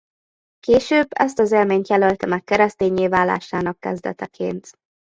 Később 0.59 1.07
ezt 1.09 1.39
az 1.39 1.51
élményt 1.51 1.87
jelölte 1.87 2.25
meg 2.27 2.43
kereszténnyé 2.43 3.07
válásának 3.07 3.79
kezdeteként. 3.79 4.67